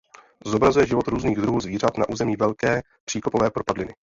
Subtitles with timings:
[0.45, 3.93] Zobrazuje život různých druhů zvířat na území Velké příkopové propadliny.